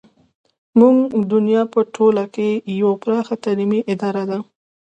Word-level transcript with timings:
زموږ 0.79 0.97
دنیا 1.33 1.61
په 1.73 1.79
ټوله 1.95 2.23
کې 2.35 2.49
یوه 2.79 2.93
پراخه 3.03 3.35
تعلیمي 3.43 3.81
اداره 3.93 4.23
ده. 4.29 4.39